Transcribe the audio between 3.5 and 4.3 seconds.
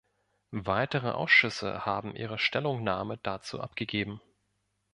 abgegeben.